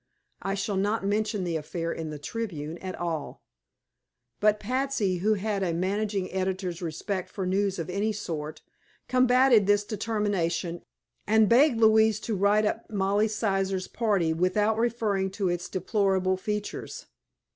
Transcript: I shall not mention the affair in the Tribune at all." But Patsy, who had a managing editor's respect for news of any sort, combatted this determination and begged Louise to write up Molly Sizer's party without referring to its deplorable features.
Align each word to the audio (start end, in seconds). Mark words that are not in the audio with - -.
I 0.41 0.55
shall 0.55 0.77
not 0.77 1.05
mention 1.05 1.43
the 1.43 1.57
affair 1.57 1.91
in 1.91 2.09
the 2.09 2.17
Tribune 2.17 2.79
at 2.79 2.95
all." 2.95 3.43
But 4.39 4.59
Patsy, 4.59 5.17
who 5.19 5.35
had 5.35 5.61
a 5.61 5.75
managing 5.75 6.31
editor's 6.33 6.81
respect 6.81 7.29
for 7.29 7.45
news 7.45 7.77
of 7.77 7.87
any 7.87 8.11
sort, 8.11 8.63
combatted 9.07 9.67
this 9.67 9.83
determination 9.83 10.81
and 11.27 11.47
begged 11.47 11.79
Louise 11.79 12.19
to 12.21 12.35
write 12.35 12.65
up 12.65 12.89
Molly 12.89 13.27
Sizer's 13.27 13.87
party 13.87 14.33
without 14.33 14.75
referring 14.79 15.29
to 15.33 15.49
its 15.49 15.69
deplorable 15.69 16.35
features. 16.35 17.05